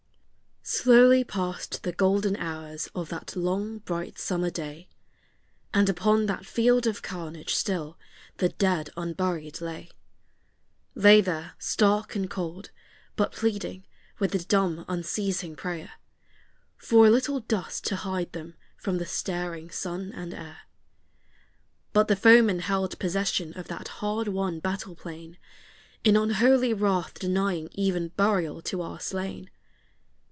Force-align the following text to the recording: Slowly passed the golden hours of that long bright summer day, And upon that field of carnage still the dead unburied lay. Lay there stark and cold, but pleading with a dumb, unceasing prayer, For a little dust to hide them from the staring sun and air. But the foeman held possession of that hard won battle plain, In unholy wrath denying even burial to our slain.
Slowly 0.63 1.23
passed 1.25 1.83
the 1.83 1.91
golden 1.91 2.35
hours 2.37 2.87
of 2.95 3.09
that 3.09 3.35
long 3.35 3.79
bright 3.79 4.17
summer 4.17 4.49
day, 4.49 4.87
And 5.73 5.89
upon 5.89 6.27
that 6.27 6.45
field 6.45 6.87
of 6.87 7.01
carnage 7.01 7.55
still 7.55 7.97
the 8.37 8.49
dead 8.49 8.89
unburied 8.95 9.59
lay. 9.59 9.89
Lay 10.95 11.19
there 11.19 11.55
stark 11.57 12.15
and 12.15 12.29
cold, 12.29 12.69
but 13.15 13.31
pleading 13.33 13.85
with 14.17 14.33
a 14.33 14.45
dumb, 14.45 14.85
unceasing 14.87 15.55
prayer, 15.57 15.93
For 16.77 17.05
a 17.07 17.11
little 17.11 17.41
dust 17.41 17.83
to 17.85 17.97
hide 17.97 18.31
them 18.31 18.53
from 18.77 18.97
the 18.97 19.05
staring 19.05 19.71
sun 19.71 20.13
and 20.13 20.33
air. 20.33 20.61
But 21.91 22.07
the 22.07 22.15
foeman 22.15 22.59
held 22.59 22.97
possession 22.99 23.51
of 23.57 23.67
that 23.67 23.87
hard 23.99 24.27
won 24.29 24.59
battle 24.59 24.95
plain, 24.95 25.37
In 26.03 26.15
unholy 26.15 26.73
wrath 26.73 27.15
denying 27.15 27.67
even 27.73 28.09
burial 28.09 28.61
to 28.63 28.81
our 28.81 28.99
slain. 28.99 29.49